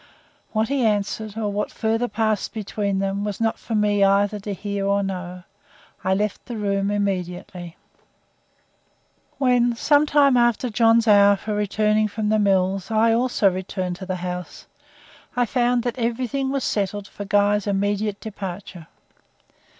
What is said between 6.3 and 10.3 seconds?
the room immediately. When, some